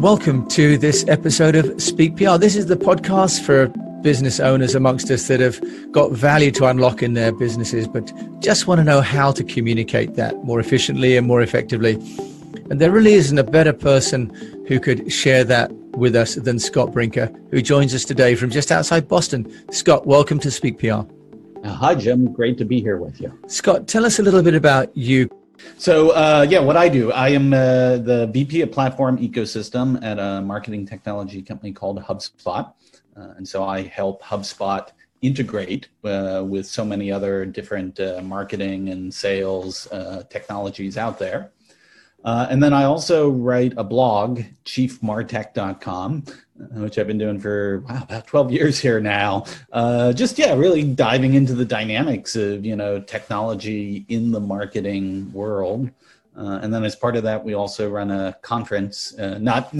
[0.00, 2.38] Welcome to this episode of Speak PR.
[2.38, 3.66] This is the podcast for
[4.00, 8.68] business owners amongst us that have got value to unlock in their businesses, but just
[8.68, 11.94] want to know how to communicate that more efficiently and more effectively.
[12.70, 14.30] And there really isn't a better person
[14.68, 18.70] who could share that with us than Scott Brinker, who joins us today from just
[18.70, 19.52] outside Boston.
[19.72, 21.00] Scott, welcome to Speak PR.
[21.64, 22.32] Hi, Jim.
[22.32, 23.36] Great to be here with you.
[23.48, 25.28] Scott, tell us a little bit about you.
[25.76, 30.18] So, uh, yeah, what I do, I am uh, the VP of Platform Ecosystem at
[30.18, 32.72] a marketing technology company called HubSpot.
[33.16, 34.88] Uh, and so I help HubSpot
[35.22, 41.50] integrate uh, with so many other different uh, marketing and sales uh, technologies out there.
[42.24, 46.24] And then I also write a blog, chiefmartec.com,
[46.72, 49.44] which I've been doing for wow, about 12 years here now.
[49.72, 55.32] Uh, just yeah, really diving into the dynamics of you know technology in the marketing
[55.32, 55.90] world.
[56.36, 59.74] Uh, and then as part of that, we also run a conference, uh, not